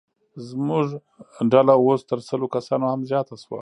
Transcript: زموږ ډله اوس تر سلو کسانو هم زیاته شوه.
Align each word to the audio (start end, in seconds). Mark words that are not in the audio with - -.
زموږ 0.49 0.87
ډله 1.51 1.73
اوس 1.83 2.01
تر 2.09 2.19
سلو 2.29 2.47
کسانو 2.55 2.85
هم 2.93 3.01
زیاته 3.11 3.35
شوه. 3.43 3.59